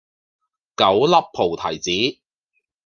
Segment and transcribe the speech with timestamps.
[0.75, 2.19] 九粒菩提子